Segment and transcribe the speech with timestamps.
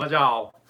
[0.00, 0.61] 大家好。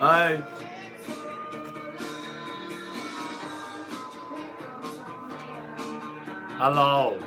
[0.00, 0.40] 哎
[6.58, 7.18] ，Hello，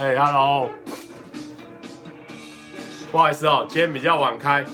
[0.00, 0.70] 哎，Hello，
[3.12, 4.66] 不好意思哦，今天比较晚开。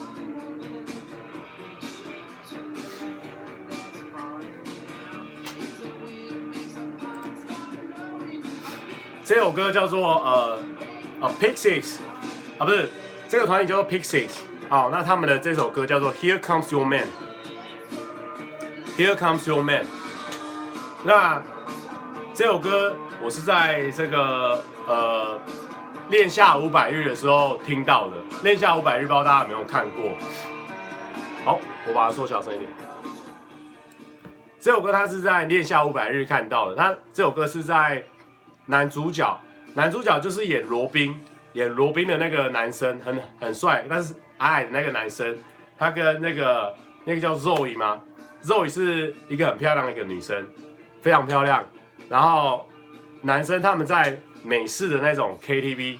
[9.53, 10.58] 首歌叫做呃
[11.20, 11.97] 呃 Pixies
[12.56, 12.89] 啊，不是
[13.28, 14.31] 这个团体叫做 Pixies。
[14.70, 17.06] 好，那他们的这首歌叫做 Here Comes Your Man。
[18.97, 19.84] Here Comes Your Man。
[21.05, 21.42] 那
[22.33, 25.39] 这首歌我是在这个呃
[26.09, 28.16] 恋夏五百日的时候听到的。
[28.42, 30.12] 恋夏五百日，不知道大家有没有看过？
[31.44, 32.70] 好，我把它缩小声一点。
[34.59, 36.75] 这首歌它是在恋夏五百日看到的。
[36.75, 38.03] 它这首歌是在。
[38.65, 39.38] 男主角，
[39.75, 41.19] 男主角就是演罗宾，
[41.55, 45.38] 演罗宾的那个男生，很很帅，但是矮矮的那个男生，
[45.78, 46.75] 他跟那个
[47.05, 48.00] 那个叫 Zoe 吗
[48.43, 50.47] ？Zoe 是一个很漂亮的一个女生，
[51.00, 51.65] 非常漂亮。
[52.09, 52.69] 然后
[53.22, 55.99] 男生他们在美式的那种 KTV，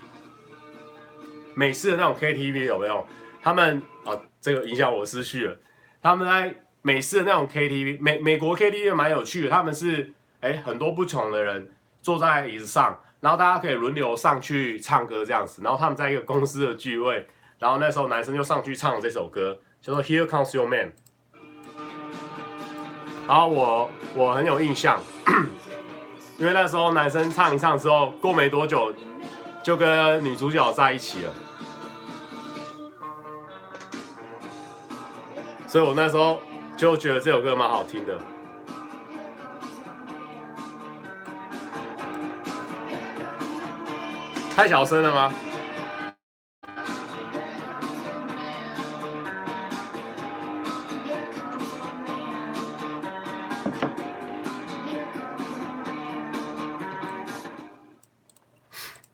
[1.55, 3.07] 美式的那种 KTV 有没有？
[3.43, 5.57] 他们啊，这个影响我思绪了。
[6.03, 11.71] 他们在美式的那种 KTV，美美国 KTV 蛮有趣的，他们是哎很多不同的人。
[12.03, 15.63] 坐在椅子上，然后大家可以轮流上去唱歌这样子。
[15.63, 17.25] 然后他们在一个公司的聚会，
[17.57, 20.89] 然后那时候男生就上去唱了这首歌，叫做《Here Comes Your Man》。
[23.29, 25.01] 然后我我很有印象，
[26.37, 28.93] 因为那时候男生唱一唱之后，过没多久
[29.63, 31.33] 就跟女主角在一起了，
[35.69, 36.41] 所以我那时候
[36.77, 38.19] 就觉得这首歌蛮好听的。
[44.55, 45.35] 太小声了吗？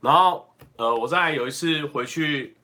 [0.01, 2.57] 然后，呃，我在有一次回去，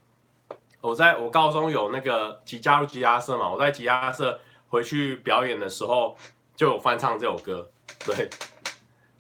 [0.80, 6.16] 我在我高中有那个吉加入吉他社嘛，我在吉他社回去表演的时候，
[6.56, 7.70] 就有翻唱这首歌。
[8.04, 8.28] 对，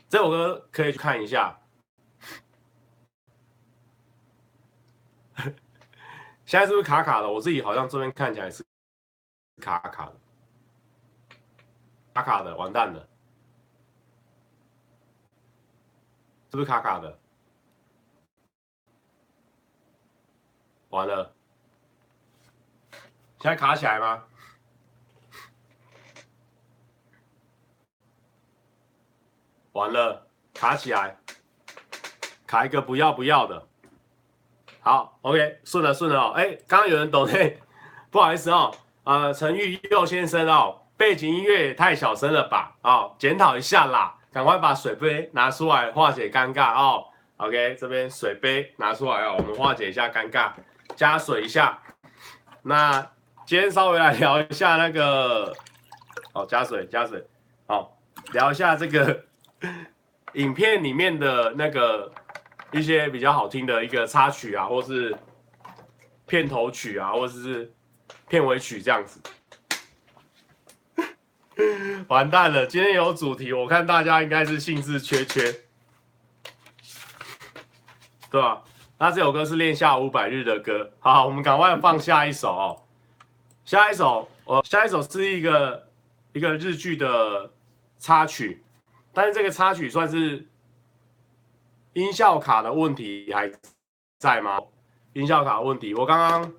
[0.08, 1.58] 这首歌可以去看一下。
[6.54, 7.28] 现在是不是卡卡的？
[7.28, 8.64] 我自己好像这边看起来是
[9.60, 10.14] 卡卡的，
[12.14, 13.00] 卡卡的，完蛋了，
[16.52, 17.18] 是不是卡卡的？
[20.90, 21.34] 完了，
[23.40, 24.24] 现在卡起来吗？
[29.72, 31.18] 完了，卡起来，
[32.46, 33.66] 卡一个不要不要的。
[34.84, 36.32] 好，OK，顺了顺了哦。
[36.36, 37.58] 哎，刚刚有人懂嘿，
[38.12, 38.70] 不好意思哦。
[39.04, 42.76] 呃，陈玉佑先生哦，背景音乐也太小声了吧？
[42.82, 47.06] 哦，检讨一下啦，赶快把水杯拿出来化解尴尬哦。
[47.38, 50.50] OK，这边水杯拿出来哦，我们化解一下尴尬，
[50.94, 51.78] 加水一下。
[52.60, 53.00] 那
[53.46, 55.50] 今天稍微来聊一下那个，
[56.34, 57.26] 哦，加水加水，
[57.66, 57.90] 好，哦，
[58.34, 59.24] 聊一下这个
[60.34, 62.12] 影片里面的那个。
[62.74, 65.16] 一些比较好听的一个插曲啊，或是
[66.26, 67.72] 片头曲啊，或者是
[68.28, 69.20] 片尾曲这样子。
[72.08, 75.52] 完蛋了，今天有主题，我看大家应该是兴致缺缺，
[78.28, 78.60] 对吧？
[78.98, 80.90] 那这首歌是恋夏五百日的歌。
[80.98, 82.82] 好，我们赶快放下一首哦。
[83.64, 85.88] 下一首，哦，下一首是一个
[86.32, 87.52] 一个日剧的
[88.00, 88.64] 插曲，
[89.12, 90.44] 但是这个插曲算是
[91.94, 93.50] 音效卡的问题还
[94.18, 94.60] 在吗？
[95.12, 96.52] 音效卡问题，我刚刚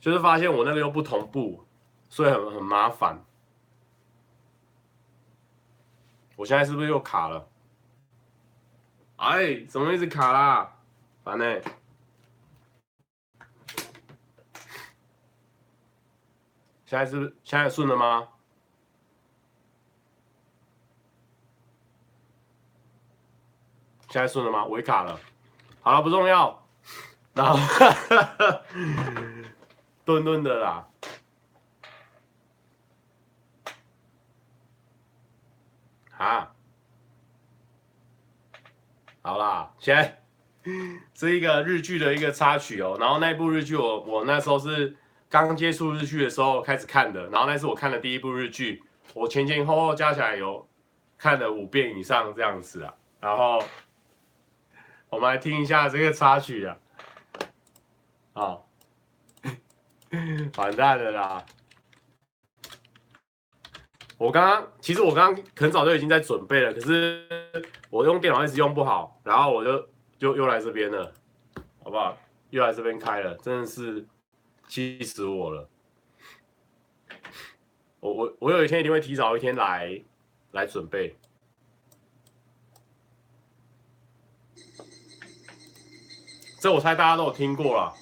[0.00, 1.64] 就是发现我那个又不同步，
[2.08, 3.22] 所以很很麻烦。
[6.36, 7.46] 我现在是不是又卡了？
[9.16, 10.76] 哎，怎么一直卡啦？
[11.22, 11.44] 烦呢、
[16.86, 18.26] 现在是现在顺了吗？
[24.10, 24.64] 现在顺了吗？
[24.66, 25.18] 我卡了。
[25.80, 26.62] 好了，不重要。
[27.32, 27.58] 然后
[30.04, 30.86] 顿顿的啦。
[36.18, 36.52] 啊。
[39.22, 40.18] 好啦，先。
[41.14, 44.94] 是一个日剧的一个插曲哦，然后那部日剧我我那时候是
[45.28, 48.82] 刚接触日剧的时候开始看的，然后那是我看的第一部日剧，
[49.14, 50.68] 我前前后后加起来有
[51.16, 53.62] 看了五遍以上这样子啊，然后
[55.10, 56.78] 我们来听一下这个插曲啊，
[58.32, 58.58] 啊，
[60.56, 61.44] 完蛋了啦！
[64.16, 67.26] 我刚刚其实我刚刚很早就已经在准备了，可是
[67.90, 69.88] 我用电脑一直用不好，然后我就。
[70.20, 71.10] 就又来这边了，
[71.82, 72.14] 好不好？
[72.50, 74.06] 又来这边开了，真的是
[74.68, 75.66] 气死我了。
[78.00, 79.98] 我我我有一天一定会提早一天来
[80.50, 81.16] 来准备。
[86.60, 87.94] 这我猜大家都有听过了。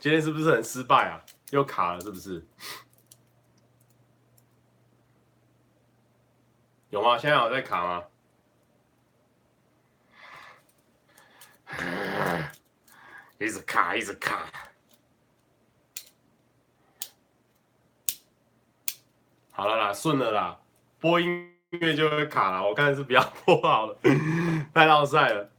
[0.00, 1.22] 今天是不是很失败啊？
[1.50, 2.42] 又卡了是不是？
[6.88, 7.18] 有吗？
[7.18, 8.04] 现在有在卡吗？
[13.38, 14.46] 一直卡，一直卡。
[19.52, 20.58] 好了啦，顺了啦。
[20.98, 23.98] 播音乐就会卡了，我看是不要播好了，
[24.72, 25.50] 太绕赛了。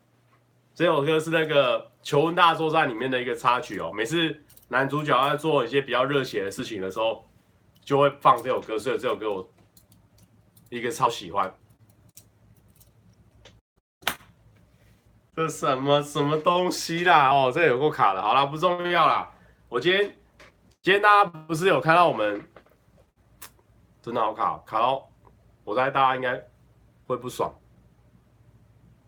[0.74, 3.92] 这首歌是那个《求婚大作战》里面的一个插曲哦。
[3.94, 4.36] 每次
[4.68, 7.24] 男主角在做一些比较热血的事情的时候，
[7.84, 8.80] 就会放这首歌。
[8.80, 9.48] 所以这首歌我
[10.70, 11.54] 一个超喜欢。
[15.36, 17.30] 这什么什么东西啦？
[17.30, 18.22] 哦，这有够卡的。
[18.22, 19.32] 好啦，不重要啦。
[19.70, 20.04] 我今天
[20.82, 22.44] 今天大家不是有看到我们
[24.02, 25.10] 真的好卡，卡到
[25.64, 26.44] 我猜大家应该
[27.06, 27.54] 会不爽。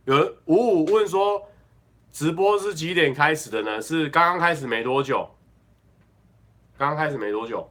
[0.06, 1.50] 有人五五问说。
[2.14, 3.82] 直播是几点开始的呢？
[3.82, 5.28] 是刚刚开始没多久，
[6.78, 7.68] 刚刚开始没多久，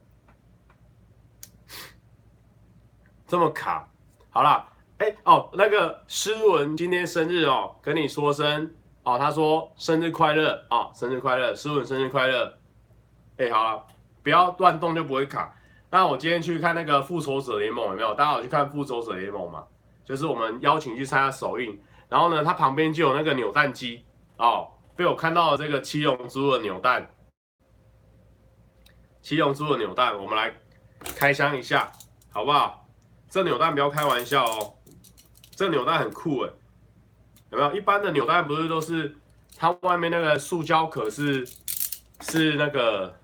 [3.29, 3.89] 这么卡。
[4.31, 4.69] 好啦，
[4.99, 8.69] 哎、哦，那个诗文今天生日哦，跟你说声
[9.05, 12.53] 哦，他说生日快乐啊、哦，生日快乐，诗文生日快乐。
[13.37, 13.87] 哎、好了，
[14.25, 15.55] 不要乱动就不会卡。
[15.89, 18.13] 那我今天去看那个复仇者联盟有没有？
[18.15, 19.65] 大家有去看复仇者联盟吗？
[20.05, 24.05] 就是我们邀请去参加首映，然后呢，它旁边就有那个扭蛋机。
[24.43, 27.09] 哦，被我看到了这个七龙珠的扭蛋，
[29.23, 30.53] 七龙珠的扭蛋，我们来
[31.17, 31.93] 开箱一下，
[32.33, 32.85] 好不好？
[33.31, 34.75] 这扭蛋不要开玩笑哦，
[35.55, 36.53] 这扭蛋很酷诶，
[37.53, 37.73] 有没有？
[37.73, 39.17] 一般的扭蛋不是都是
[39.57, 41.47] 它外面那个塑胶壳是
[42.23, 43.17] 是那个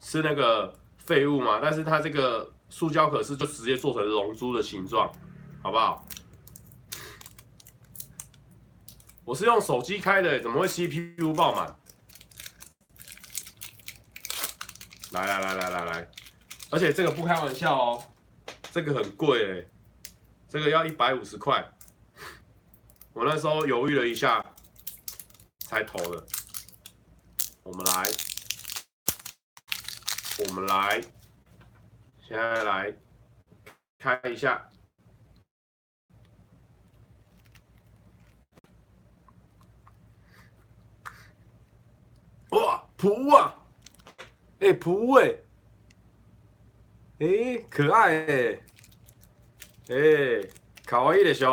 [0.00, 5.12] 是那个废物嘛，但是它这个塑胶壳是就直接做成龙珠的形状，
[5.64, 6.04] 好不好？
[9.28, 11.76] 我是用手机开的，怎么会 CPU 爆满？
[15.10, 16.10] 来来来来来来，
[16.70, 18.02] 而且这个不开玩笑哦，
[18.72, 19.66] 这个很贵哎，
[20.48, 21.62] 这个要一百五十块。
[23.12, 24.42] 我那时候犹豫了一下，
[25.58, 26.26] 才投的。
[27.64, 28.04] 我们来，
[30.38, 31.02] 我们来，
[32.26, 32.94] 现在来
[33.98, 34.66] 开一下。
[42.98, 43.54] 哇，噗啊！
[44.60, 45.36] 哎、欸，噗哎！
[47.20, 48.60] 哎，可爱哎、
[49.88, 50.50] 哎、欸，
[50.84, 51.48] 卡哇伊的熊。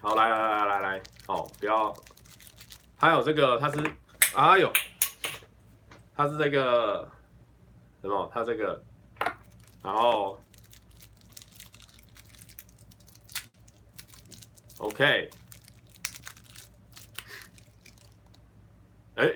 [0.00, 1.92] 好，来来来来来，好，不要。
[2.96, 3.92] 还有这个，它是，
[4.36, 4.72] 哎呦，
[6.16, 7.10] 它是这个
[8.00, 8.30] 什么？
[8.32, 8.84] 它这个，
[9.82, 10.40] 然后
[14.78, 15.28] ，OK，
[19.18, 19.28] 哎，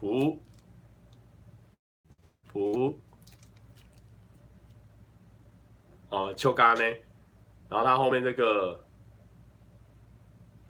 [0.00, 0.36] 噗，
[2.52, 2.96] 噗，
[6.08, 6.82] 哦，秋干呢？
[7.68, 8.84] 然后它后面这个，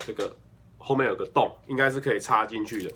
[0.01, 0.37] 这个
[0.77, 2.95] 后面有个洞，应该是可以插进去的。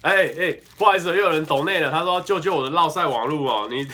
[0.00, 1.90] 哎哎，不好意思，又有人抖内了。
[1.90, 3.68] 他说：“救救我的绕赛网路哦！
[3.68, 3.86] 你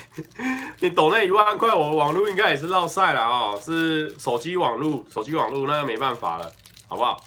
[0.81, 6.53] 你抖内一万块，我网络应该也是绕赛了哦，是手机网络，手机网络那没办法了，
[6.87, 7.23] 好不好？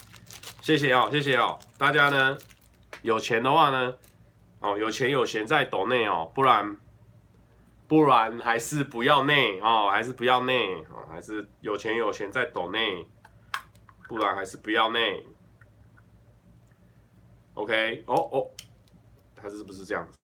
[0.61, 2.37] 谢谢哦，谢谢哦，大家呢
[3.01, 3.93] 有钱的话呢，
[4.59, 6.77] 哦有钱有闲在抖内哦，不然。”
[7.89, 13.07] 不然还是不要内哦，还是不要内哦，还是有钱有钱在抖内，
[14.09, 15.25] 不然还是不要内。
[17.53, 18.51] OK，哦哦，
[19.37, 20.17] 他是不是这样子？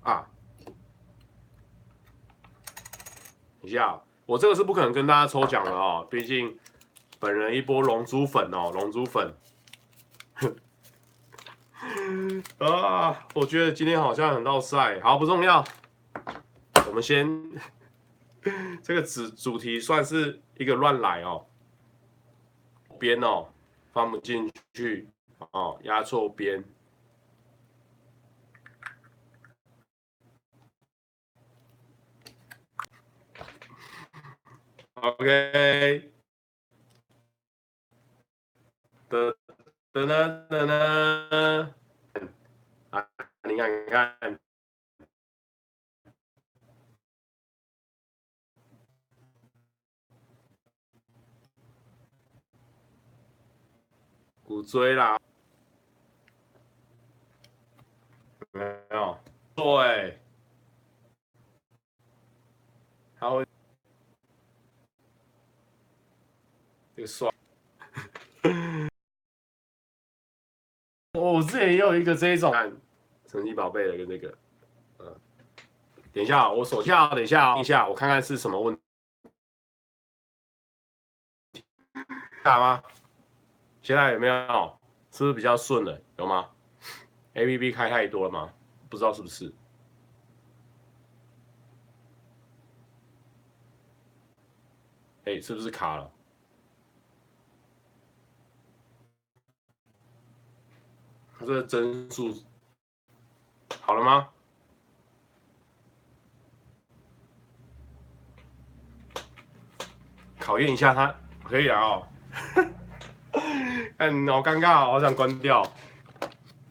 [0.00, 0.26] 啊，
[3.55, 6.56] 等一下，我这个是不可能跟大家抽奖的哦，毕竟
[7.18, 9.34] 本人一波龙珠粉哦，龙珠粉。
[12.58, 15.64] 啊，我觉得今天好像很闹赛，好，不重要。
[16.88, 17.28] 我们先
[18.82, 21.44] 这个主主题算是一个乱来哦，
[22.98, 23.48] 边哦
[23.92, 25.08] 放不进去
[25.50, 26.64] 哦，压错边。
[35.02, 36.10] OK，
[39.10, 39.34] 噔
[39.92, 40.66] 噔噔噔
[41.28, 41.72] 噔。
[43.44, 44.40] 你看，你看，
[54.42, 55.18] 骨锥啦，
[58.52, 59.18] 没有，
[59.54, 60.18] 对，
[63.16, 63.46] 还会
[66.96, 67.30] 这个刷。
[71.12, 72.52] 我之前也有一个这一种。
[73.28, 74.38] 神奇宝贝的跟那个，
[74.98, 75.20] 嗯，
[76.12, 78.74] 等一下，我手下，等一下，等一下，我看看是什么问
[81.52, 81.62] 题，
[82.42, 82.82] 打吗？
[83.82, 84.78] 现在有没有？
[85.10, 86.00] 是不是比较顺了？
[86.16, 86.50] 有吗
[87.34, 88.54] ？APP 开太多了吗？
[88.88, 89.52] 不知道是不是？
[95.24, 96.10] 哎，是不是卡了？
[101.38, 102.34] 它这个帧数。
[103.80, 104.28] 好了吗？
[110.38, 111.12] 考验一下他，
[111.42, 112.06] 可以啊哦。
[113.98, 115.62] 嗯，好尴尬，好想关掉。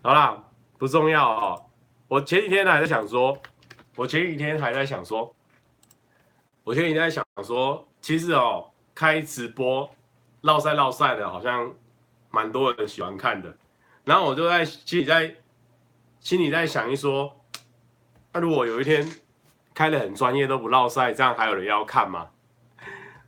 [0.01, 0.41] 好啦，
[0.77, 1.65] 不重要哦。
[2.07, 3.37] 我前几天还在想说，
[3.95, 5.35] 我前几天还在想说，
[6.63, 9.93] 我前几天在想说，其实哦，开直播
[10.41, 11.73] 绕赛绕赛的，好像
[12.29, 13.57] 蛮多人喜欢看的。
[14.05, 15.35] 然后我就在心里在。
[16.21, 17.45] 心里在想一说，
[18.33, 19.07] 那如果有一天
[19.75, 22.29] 开的很专业都不落赛，这样还有人要看吗？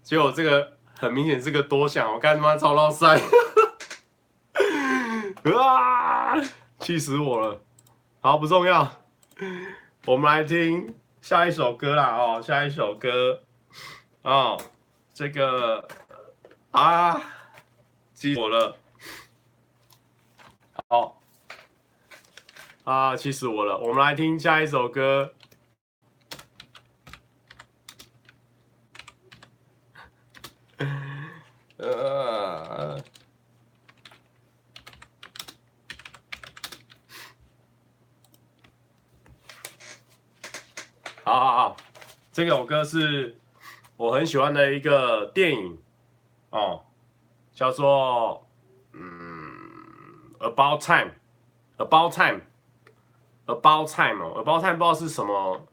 [0.02, 3.22] 结果这个很明显是个多想，我干他妈超落赛，
[5.56, 6.34] 啊！
[6.80, 7.62] 气死我了！
[8.20, 8.92] 好，不重要，
[10.08, 13.44] 我们来听下一首歌啦哦，下一首歌
[14.24, 14.60] 哦，
[15.14, 15.88] 这个
[16.72, 17.22] 啊，
[18.16, 18.76] 气死我了，
[20.90, 21.22] 好，
[22.86, 23.78] 啊，气死我了！
[23.78, 25.34] 我们来听下一首歌。
[31.76, 32.98] 呃，
[41.26, 41.78] 好好好，
[42.32, 43.38] 这首歌是
[43.98, 45.78] 我很喜欢的一个电影
[46.52, 46.86] 哦，
[47.54, 48.48] 叫做
[48.94, 49.27] 嗯。
[50.40, 51.12] About Time》，
[51.86, 52.40] 《About Time》，
[53.60, 55.68] 《About Time》哦，《About Time》不知道是什么，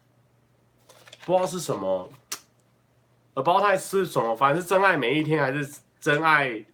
[1.25, 2.11] 不知道是什么，
[3.43, 4.35] 《About Time》是什么？
[4.37, 6.65] 反正是真爱每一天，还是真爱，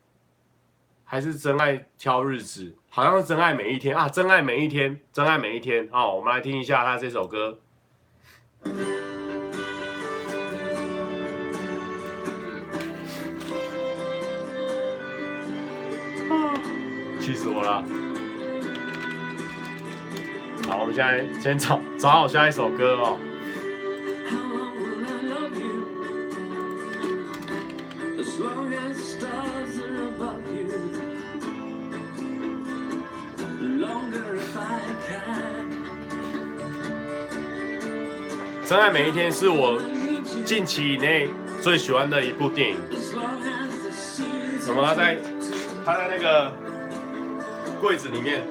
[1.04, 2.76] 还是真爱挑日子？
[2.88, 4.08] 好像是真爱每一天啊！
[4.08, 5.88] 真爱每一天，真爱每一天。
[5.92, 7.58] 好，我们来听一下他这首歌。
[17.20, 17.84] 气死我了！
[20.68, 23.18] 好，我们现在先找找好下一首歌哦。
[38.66, 39.82] 真爱每一天是我
[40.44, 41.28] 近期以内
[41.60, 42.76] 最喜欢的一部电影。
[44.60, 45.18] 怎么了在
[45.84, 46.52] 他在那个
[47.80, 48.46] 柜子里面，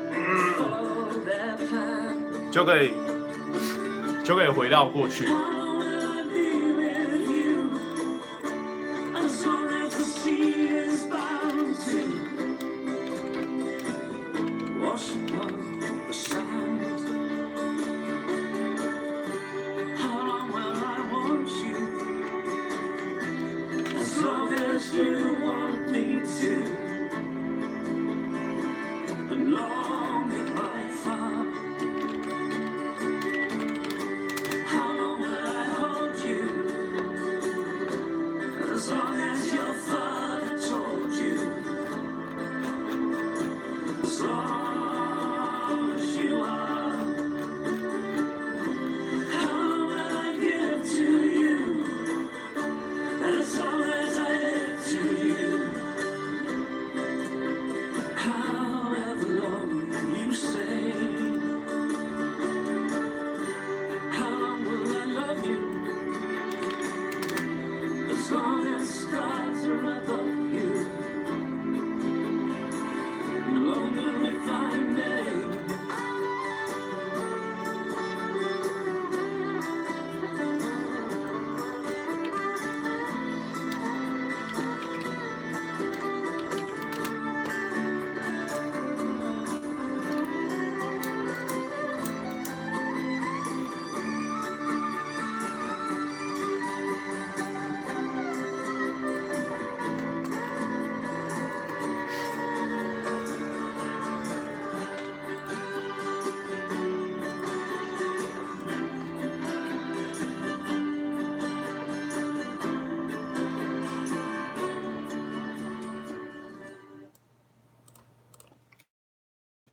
[2.51, 2.93] 就可以
[4.23, 5.27] 就可以回到过去。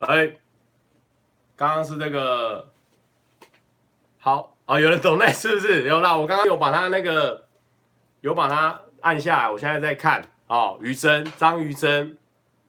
[0.07, 0.25] 哎，
[1.57, 2.71] 刚刚是这个，
[4.19, 5.83] 好啊，有人懂那是不是？
[5.83, 7.45] 有啦，我刚刚有把他那个，
[8.21, 10.79] 有把它按下来，我现在在看哦。
[10.81, 12.17] 于真，张于真，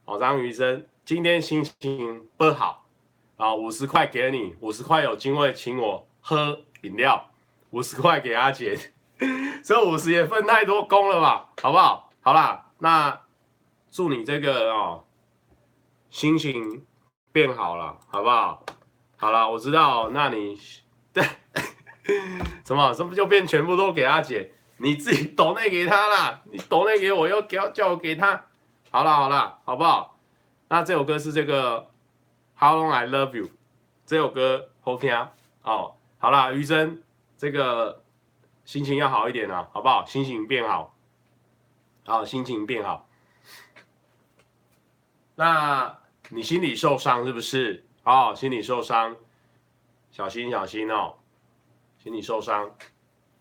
[0.04, 2.84] 哦，张于真，今天心情不好
[3.36, 7.30] 啊，五十块给你，五十块有机会请我喝饮料，
[7.70, 8.76] 五十块给阿杰，
[9.62, 11.48] 这五十也分太多工了吧？
[11.62, 12.10] 好不好？
[12.20, 13.20] 好啦，那
[13.92, 15.04] 祝你这个哦，
[16.10, 16.84] 心情。
[17.32, 18.64] 变好了，好不好？
[19.16, 20.10] 好了，我知道。
[20.10, 20.58] 那你
[21.12, 21.24] 对
[22.64, 22.92] 什么？
[22.94, 24.52] 什么就变全部都给阿姐？
[24.78, 28.44] 你自己抖内给他啦，你抖内给我，又给叫我给他。
[28.90, 30.18] 好了好了，好不好？
[30.68, 31.90] 那这首歌是这个
[32.56, 33.50] How Long I Love You
[34.06, 35.12] 这首歌好听。
[35.62, 37.02] 哦，好了，余生，
[37.36, 38.02] 这个
[38.64, 40.04] 心情要好一点啊，好不好？
[40.06, 40.94] 心情变好，
[42.06, 43.08] 好，心情变好。
[45.34, 45.98] 那。
[46.30, 47.84] 你心里受伤是不是？
[48.04, 49.16] 哦，心里受伤，
[50.10, 51.14] 小心小心哦，
[51.98, 52.74] 心里受伤，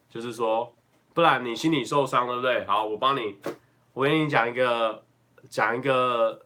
[0.09, 0.73] 就是说，
[1.13, 2.65] 不然你心里受伤，对不对？
[2.65, 3.37] 好，我帮你，
[3.93, 5.03] 我给你讲一个，
[5.49, 6.45] 讲一个，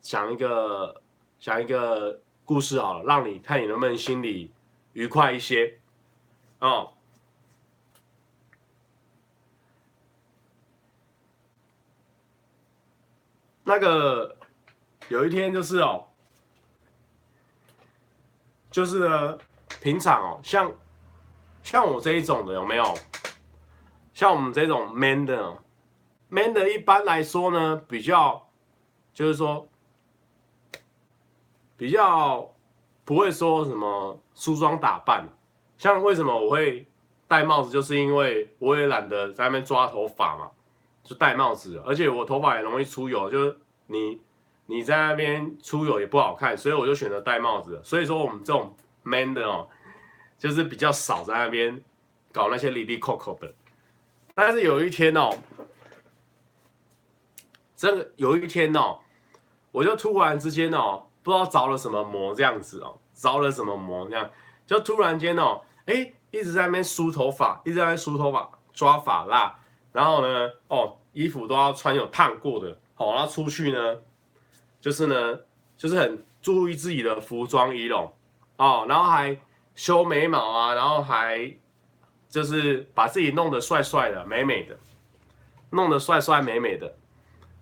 [0.00, 1.02] 讲一个，
[1.38, 4.52] 讲一个故事好了，让你看你能不能心里
[4.92, 5.78] 愉快一些，
[6.58, 6.92] 哦，
[13.64, 14.36] 那个。
[15.08, 16.04] 有一天就是哦，
[18.70, 19.38] 就是呢，
[19.80, 20.72] 平常哦，像
[21.62, 22.94] 像我这一种的有没有？
[24.12, 25.56] 像我们这种 man 的
[26.28, 28.48] ，man 的一般来说呢，比较
[29.12, 29.68] 就是说
[31.76, 32.50] 比较
[33.04, 35.28] 不会说什么梳妆打扮。
[35.78, 36.88] 像为什么我会
[37.28, 40.50] 戴帽子，就是因为我也懒得在那边抓头发嘛，
[41.04, 41.80] 就戴帽子。
[41.86, 44.18] 而且我头发也容易出油，就是你
[44.66, 47.80] 你在那边出游也不好看，所以我就选择戴帽子。
[47.82, 49.68] 所以说我们这种 man 的哦，
[50.38, 51.82] 就是比较少在那边
[52.32, 53.52] 搞那些哩哩扣扣的。
[54.34, 55.30] 但是有一天哦，
[57.74, 58.98] 真的有一天哦，
[59.72, 64.30] 我就突然之间哦，不知道着了什么魔这样子哦，着了什么魔这样，
[64.66, 66.12] 就突然间哦，哎。
[66.32, 69.56] 一直在那边梳头发，一直在那边梳头发，抓发蜡，
[69.90, 73.96] 然后呢，哦，衣服都要穿有烫过的，好，然后出去呢，
[74.80, 75.40] 就是呢，
[75.76, 78.12] 就是很注意自己的服装仪容，
[78.56, 79.38] 哦，然后还
[79.74, 81.54] 修眉毛啊，然后还
[82.28, 84.78] 就是把自己弄得帅帅的、美美的，
[85.70, 86.94] 弄得帅帅美美的。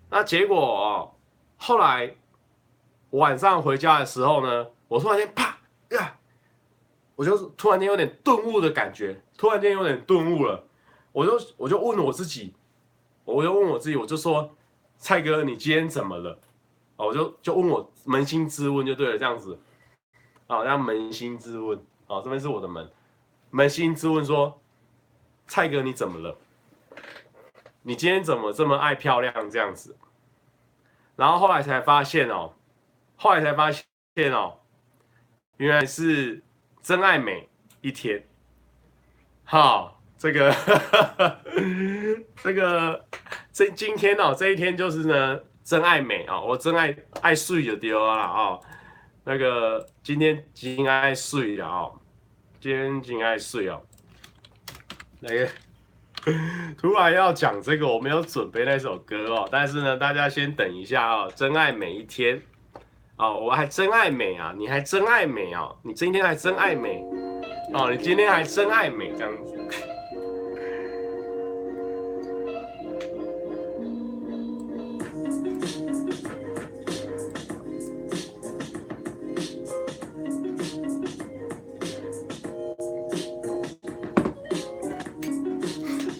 [0.09, 1.11] 那结果哦，
[1.57, 2.15] 后来
[3.11, 5.57] 晚上回家的时候呢，我突然间啪
[5.91, 6.17] 呀！
[7.15, 10.61] 我就突然间有点顿悟的感觉，突然间有点顿悟了，
[11.13, 12.53] 我就我就问我自己，
[13.23, 14.53] 我就问我自己，我就说，
[14.97, 16.37] 蔡哥，你今天怎么了？
[16.97, 19.59] 哦，我就就问我扪心自问就对了，这样子，
[20.47, 21.77] 啊，这样扪心自问，
[22.07, 22.89] 啊，这边是我的门，
[23.51, 24.61] 扪心自问说，
[25.47, 26.37] 蔡哥你怎么了？
[27.83, 29.95] 你今天怎么这么爱漂亮这样子？
[31.15, 32.53] 然后后来才发现哦，
[33.15, 34.59] 后来才发现哦，
[35.57, 36.41] 原来是。
[36.85, 37.49] 真爱美
[37.81, 38.23] 一天，
[39.43, 40.55] 好，这个，
[42.43, 43.05] 这个，
[43.51, 48.57] 这今天哦，这一天就是呢，真爱美啊，我真爱爱睡就丢了啊，
[49.23, 51.89] 那个今天真爱睡了啊，
[52.61, 53.81] 今天真爱睡哦，
[55.19, 55.49] 那个
[56.77, 62.41] 突然要讲这个，我没有准备那首歌哦，但是呢，大家先等一下哦，真爱每一天。
[63.17, 64.53] 哦，我还真爱美啊！
[64.57, 65.73] 你还真爱美哦！
[65.83, 67.01] 你今天还真爱美
[67.73, 67.89] 哦！
[67.89, 69.54] 你今天还真爱美这样子，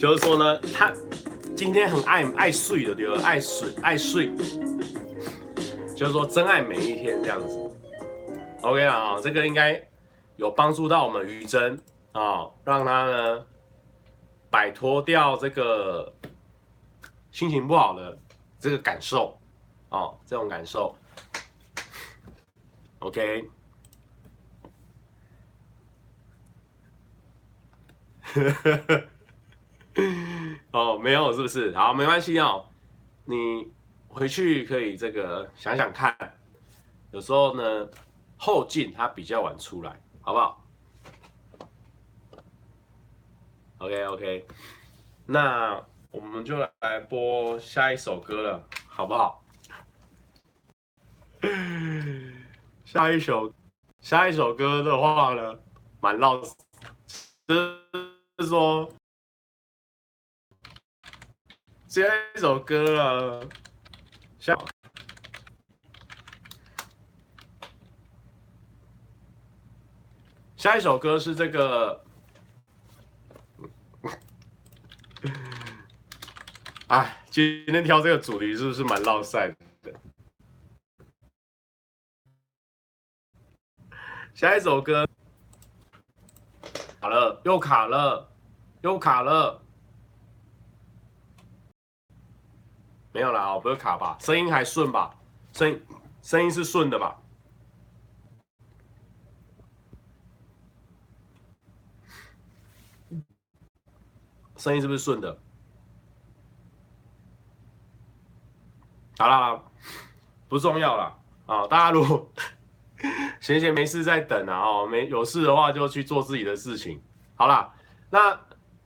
[0.05, 0.93] 就是说呢，他
[1.57, 3.23] 今天很爱爱睡的，对吧？
[3.23, 4.31] 爱睡爱睡。
[5.95, 7.71] 就是说，真爱每一天这样子
[8.61, 9.83] ，OK 啊，这个应该
[10.35, 13.43] 有帮助到我们于真啊，让他呢
[14.51, 16.13] 摆脱掉这个
[17.31, 18.15] 心情不好的
[18.59, 19.35] 这个感受
[19.89, 20.95] 啊，这种感受
[22.99, 23.49] ，OK，
[28.21, 29.03] 呵呵呵
[30.71, 31.73] 哦，没有是不是？
[31.75, 32.65] 好，没关系哦，
[33.25, 33.73] 你。
[34.07, 36.15] 回去可以这个想想看，
[37.11, 37.89] 有时候呢
[38.37, 40.65] 后劲它比较晚出来，好不好
[43.79, 44.47] ？OK OK，
[45.25, 49.43] 那我们就来播下一首歌了，好不好？
[52.85, 53.53] 下一首
[53.99, 55.59] 下一首歌的话呢，
[55.99, 57.55] 蛮绕，就
[58.39, 58.89] 是说
[61.95, 62.01] 下
[62.35, 63.47] 一首歌了。
[64.37, 64.53] 下
[70.57, 72.03] 下一首歌是这个，
[76.87, 79.47] 哎，今天挑这个主题是不是蛮绕赛
[79.81, 79.93] 的？
[84.33, 85.07] 下一首歌，
[86.99, 88.29] 卡了，又卡了，
[88.81, 89.64] 又卡了。
[93.15, 94.17] 没有啦，不会卡吧？
[94.19, 95.15] 声音还顺吧？
[95.53, 95.81] 声音
[96.21, 97.15] 声音是顺的吧？
[104.57, 105.39] 声音是不是顺的？
[109.17, 109.63] 好啦，
[110.49, 111.17] 不重要啦。
[111.45, 111.65] 啊！
[111.67, 112.29] 大家如果
[113.39, 117.01] 闲闲没事在等啊，哦，没有事的话就去做自己的事情。
[117.35, 117.73] 好啦，
[118.09, 118.44] 那。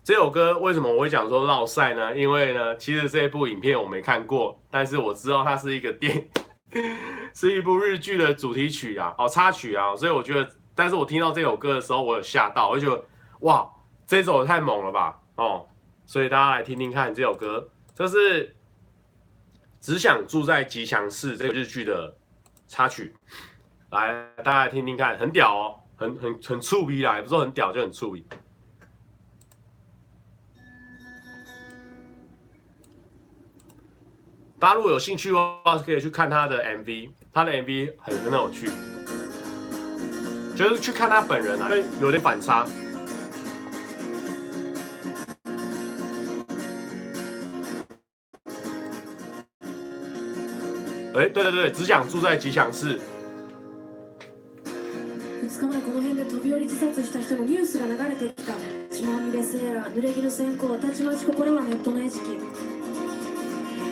[0.09, 2.17] 这首歌为什么我会讲说烙赛呢？
[2.17, 6.27] 因为呢，其实这一部影片我没看过，但是我知道它是一个电，
[7.35, 13.05] 是一部日剧的主题曲啊，哦插曲啊，所以我觉得，但是我听到这首歌的时候，我有吓到，我就觉得
[13.41, 13.69] 哇，
[14.07, 15.67] 这首太猛了吧，哦，
[16.07, 18.55] 所以大家来听听看这首歌，这是
[19.79, 22.11] 只想住在吉祥寺这个日剧的
[22.67, 23.13] 插曲，
[23.91, 28.25] 来大家来听听看，很屌哦，很很很触鼻啦，也不是很屌，就很触鼻。
[34.59, 38.69] 大家如果有兴趣的话可以去看他的 mv 他的 mv 很很有趣
[40.53, 41.69] 就是去看他本人啊
[42.01, 42.67] 有点反差。
[51.15, 52.99] 哎对对对只想住在吉祥寺。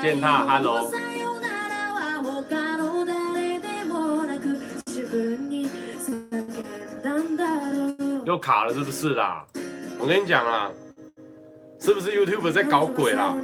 [0.00, 0.90] 健太，Hello。
[8.24, 9.44] 又卡了，是不是啦？
[9.98, 10.70] 我跟你讲啊，
[11.80, 13.34] 是不是 YouTube 在搞鬼啦？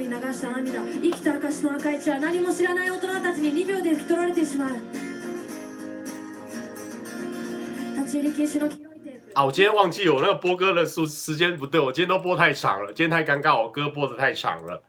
[9.33, 14.81] 啊，我今天忘记我那个播歌的时时间不对，我今天都播太长了，今天太尴尬，我歌播的太长了。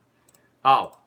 [0.60, 1.02] 好。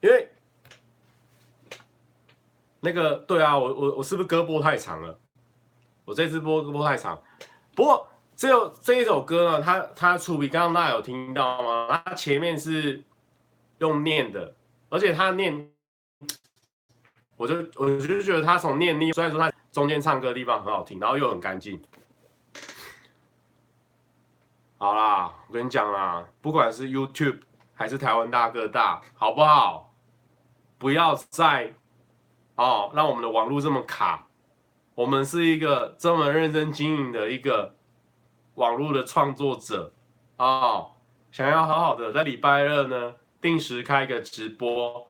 [0.00, 0.30] 因为
[2.80, 5.18] 那个对啊，我我我是不是歌播太长了？
[6.04, 7.20] 我这次播歌播太长。
[7.74, 12.00] 不过这这一首歌呢，它它出比刚刚大家有听到吗？
[12.04, 13.02] 它前面是
[13.78, 14.54] 用念的，
[14.88, 15.70] 而且它念，
[17.36, 21.82] 我就我就觉得它从念力，虽然说它中间唱歌的地方很好听，然后又很干净。
[24.76, 27.40] 好啦，我跟你讲啦，不管是 YouTube
[27.74, 29.87] 还是台湾大哥大，好不好？
[30.78, 31.74] 不要再
[32.54, 34.26] 哦，让我们的网络这么卡。
[34.94, 37.74] 我们是一个这么认真经营的一个
[38.54, 39.92] 网络的创作者
[40.38, 40.90] 哦，
[41.30, 45.08] 想要好好的在礼拜二呢定时开个直播，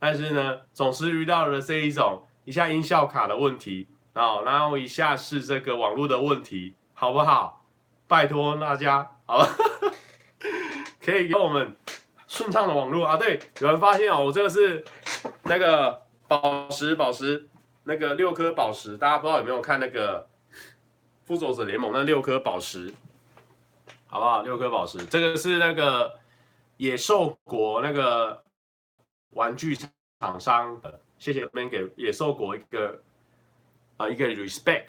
[0.00, 7.64] 但是呢总是遇到了这一种一下音效卡的问题哦，然后一下是这个网络的问题，好不好？
[8.08, 9.48] 拜托大家，好吧，
[11.00, 11.76] 可以给我们
[12.26, 13.16] 顺畅的网络啊。
[13.16, 14.84] 对，有人发现哦，我这个是。
[15.44, 17.48] 那个宝石，宝石，
[17.84, 20.22] 那个六颗宝石，大家不知道有没有看那个
[21.24, 22.92] 《复仇者联盟》那六颗宝石，
[24.06, 24.42] 好不好？
[24.42, 26.18] 六颗宝石，这个是那个
[26.76, 28.42] 野兽国那个
[29.30, 29.76] 玩具
[30.20, 33.02] 厂商的，谢谢你们给野兽国一个
[33.96, 34.88] 啊一个 respect。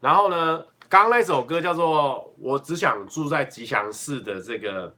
[0.00, 4.96] 然后呢，刚刚那首歌叫做《我只想住在吉祥寺》的这个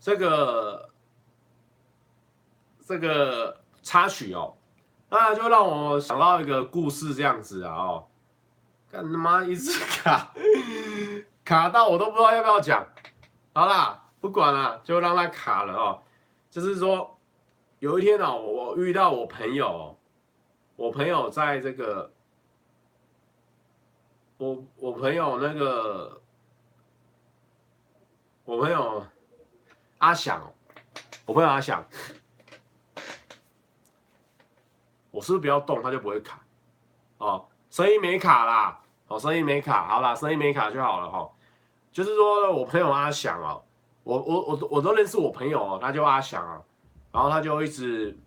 [0.00, 0.90] 这个。
[2.84, 4.54] 这个插曲哦，
[5.08, 8.06] 那就让我想到一个故事，这样子啊哦，
[8.90, 10.32] 干他妈一直卡，
[11.44, 12.86] 卡到我都不知道要不要讲。
[13.54, 16.02] 好啦，不管了，就让它卡了哦。
[16.50, 17.18] 就是说，
[17.78, 19.98] 有一天哦，我遇到我朋友，
[20.76, 22.12] 我朋友在这个，
[24.38, 26.20] 我我朋友那个，
[28.44, 29.06] 我朋友
[29.98, 30.52] 阿翔，
[31.24, 31.84] 我朋友阿翔。
[35.14, 36.40] 我是不是不要动，它就不会卡？
[37.18, 41.30] 哦，声音没卡啦，哦，声音没卡，好啦，声音没卡就好了哈、哦。
[41.92, 43.62] 就是说我朋友阿翔哦，
[44.02, 46.60] 我我我我都认识我朋友哦，他叫阿翔啊，
[47.12, 48.18] 然后他就一直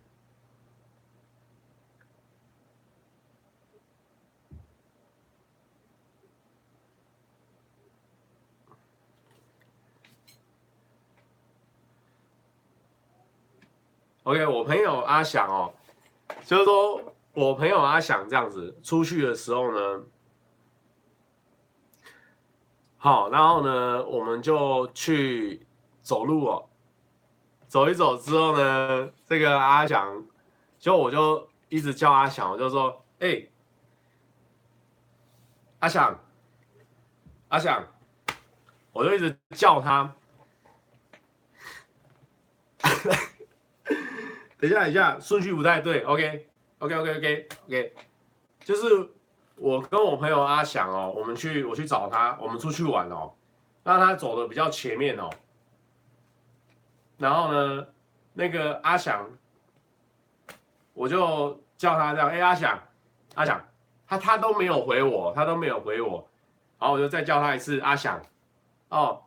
[14.22, 15.74] ，OK，我朋友阿翔哦。
[16.48, 20.02] 就是说我朋友阿翔这样子出去的时候呢，
[22.96, 25.66] 好，然后呢，我们就去
[26.00, 26.66] 走路哦，
[27.66, 30.24] 走一走之后呢，这个阿翔，
[30.78, 33.46] 就我就一直叫阿翔，我就说，哎、
[35.80, 36.18] 阿翔，
[37.48, 37.86] 阿翔，
[38.92, 40.14] 我就一直叫他。
[44.58, 46.02] 等一下，等一下，顺序不太对。
[46.02, 47.94] OK，OK，OK，OK，OK，
[48.64, 49.08] 就是
[49.54, 53.32] 我跟我朋友阿翔哦，我们去，我去找他，我们出去玩哦，
[53.84, 55.30] 让他走的比较前面哦。
[57.18, 57.86] 然后呢，
[58.34, 59.30] 那个阿翔，
[60.92, 62.76] 我就叫他这样，哎，阿翔，
[63.36, 63.64] 阿翔，
[64.08, 66.28] 他他都没有回我，他都没有回我，
[66.80, 68.20] 然后我就再叫他一次，阿翔，
[68.88, 69.22] 哦，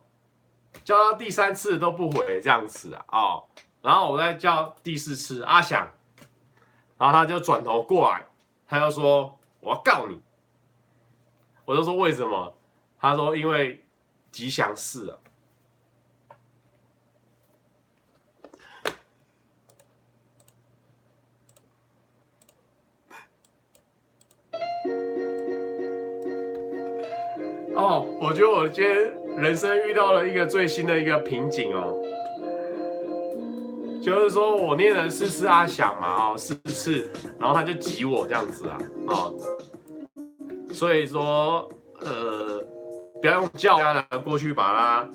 [0.84, 3.44] 叫他第三次都不回这样子啊，哦。
[3.82, 5.90] 然后我再叫第四次阿翔，
[6.96, 8.24] 然后他就转头过来，
[8.68, 10.22] 他就说我要告你。
[11.64, 12.54] 我就说为什么？
[13.00, 13.84] 他说因为
[14.30, 15.18] 吉祥寺啊。
[27.74, 28.94] 哦，我觉得我今天
[29.36, 31.98] 人生遇到了一个最新的一个瓶颈哦。
[34.02, 39.32] 就是说我念了四次阿翔嘛，哦，四次，然后他就挤我这样子啊，哦，
[40.72, 42.60] 所以说，呃，
[43.20, 45.08] 不要用叫他的过去把他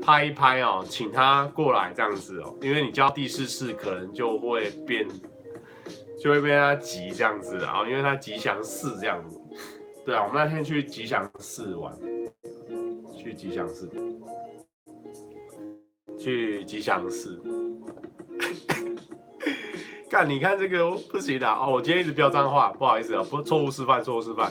[0.00, 5.04] 拍一拍哦，请他过来这样子哦，因为你叫第四次可能就会变，
[6.22, 9.36] 就会被他挤这样子啊，因为他吉祥四这样子。
[10.06, 11.92] 对啊，我们那天去吉祥寺玩，
[13.16, 13.90] 去吉祥寺，
[16.16, 17.42] 去吉祥寺。
[20.08, 24.50] 干，你看这个不行的哦，我今天一直飙脏话，不好意思啊，不错误示范，错误示范。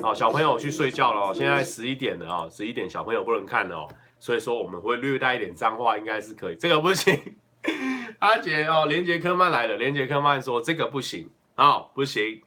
[0.00, 3.88] 好，小朋友去睡觉了哦，现在十一点了啊，十一点小朋友不能看了哦，
[4.20, 6.56] 所以说我们会略带一点脏话，应该是可以。
[6.56, 7.20] 这个不行，
[8.20, 12.40] 阿杰哦，连杰科曼来了，连杰科曼说这个不行啊，哦，不行。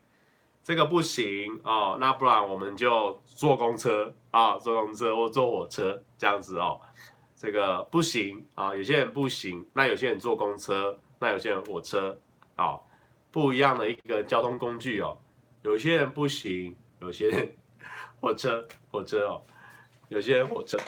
[0.63, 6.79] 这个不行哦，那不然我们就坐公车啊，坐公车或坐火车这样子哦。
[7.35, 12.19] 这个不行啊，有些人不行，那有些人坐公车，那有些人火车，
[12.55, 12.79] 啊，
[13.29, 15.15] 不一样的一个交通工具哦。
[15.61, 17.55] 有些人不行，有些人
[18.19, 19.45] 火车，火车哦，
[20.09, 20.79] 有些人火车。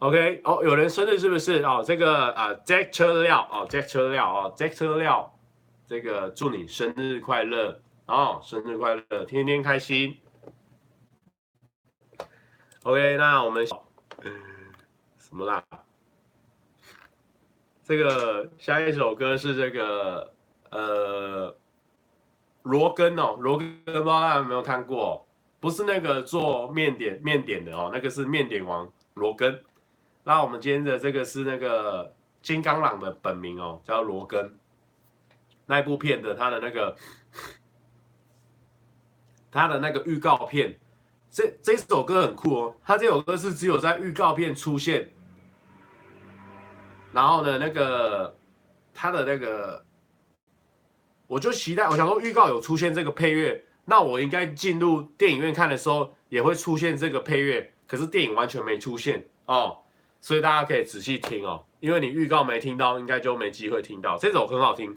[0.00, 1.62] OK，哦，有人生日是不是？
[1.62, 5.34] 哦，这个啊，Jack 车料哦，Jack 车料哦，Jack 车料，
[5.86, 7.80] 这个祝你生日快乐。
[8.04, 10.20] 哦，生日快乐，天天开心。
[12.82, 13.74] OK，那我们什
[15.30, 15.64] 么啦？
[17.84, 20.32] 这个下一首歌是这个
[20.70, 21.54] 呃
[22.62, 25.26] 罗根哦，罗根不知道大家有没有看过？
[25.60, 29.62] 不是那个做面点面点的哦，那个是面点王罗根。
[30.24, 34.58] 那我们今天的这个是那个金刚狼的本名哦，叫罗根。
[35.66, 36.96] 那一部片的他的那个。
[39.50, 40.76] 他的那个预告片，
[41.30, 42.74] 这这首歌很酷哦。
[42.84, 45.08] 他这首歌是只有在预告片出现，
[47.14, 48.36] 然后呢，那个
[48.92, 49.84] 他的那个，
[51.28, 57.72] 我就期待，我想说预告有出现这个配乐，那我应该进入电影院看的时候也会出现这个配乐。
[57.86, 59.78] 可是电影完全没出现哦，
[60.20, 64.18] 所以大家可以仔细听哦，因为你预告没听到，应该就没机会听到。
[64.18, 64.96] 这首很好听，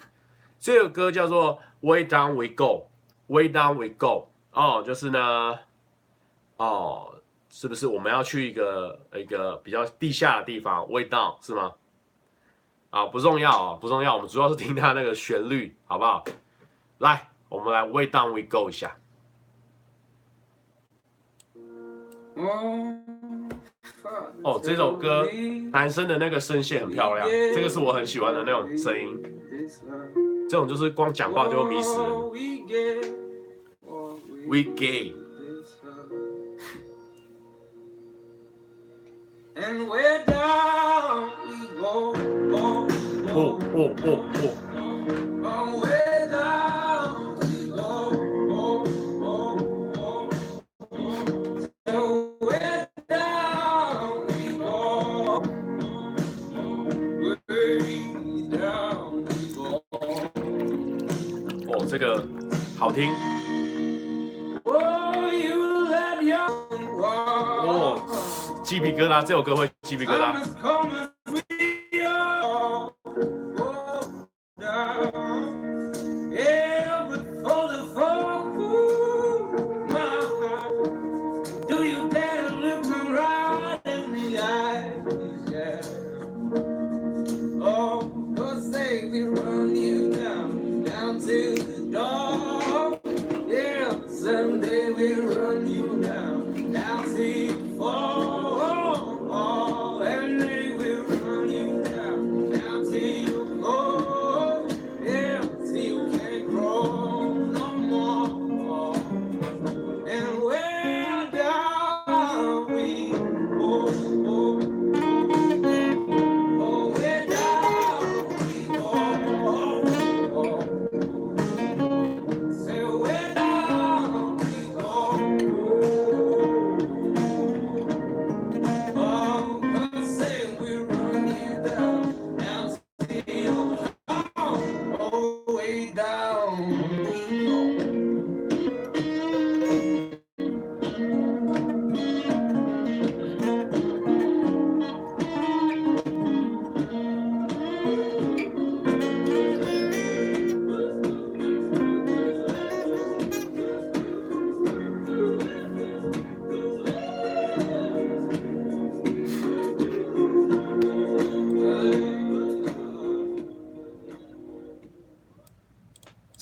[0.59, 4.31] 这个歌叫做 Way Down We Go，Way Down We Go。
[4.53, 5.59] 哦，就是呢，
[6.55, 7.13] 哦，
[7.49, 11.73] 是不是我们要去一个一个比较地下的地方？Way down 是吗？
[12.89, 16.23] 啊，不重要啊，不重要，我们主要是听他那个旋律，好不好？
[16.99, 18.95] 来，我们来 Way down we go 一下。
[24.43, 25.27] 哦，这首歌
[25.71, 29.21] 男生的那个声线很漂亮，这个是我很喜欢的那种声音，
[30.49, 32.09] 这种就是光讲话就会迷死人。
[34.47, 35.13] We gay。
[39.55, 41.31] And we're down.
[41.83, 42.13] 哦！
[61.89, 62.21] 这个
[62.77, 63.11] 好听。
[67.65, 68.01] 哦，
[68.63, 70.35] 鸡皮疙瘩，这首歌会鸡皮疙瘩。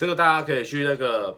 [0.06, 1.36] 这个大家可以去那个，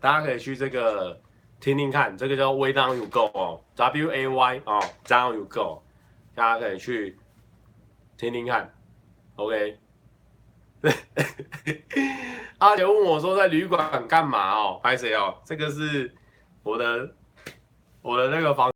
[0.00, 1.20] 大家可以去这个
[1.60, 5.82] 听听看，这个叫 Way Down You Go 哦，W A Y 哦，Down You Go，
[6.34, 7.18] 大家可以去
[8.16, 8.74] 听听看
[9.36, 9.78] ，OK。
[12.56, 14.80] 阿杰问我说在旅馆干嘛哦？
[14.82, 15.36] 拍谁哦？
[15.44, 16.10] 这个是
[16.62, 17.14] 我的
[18.00, 18.72] 我的那个房。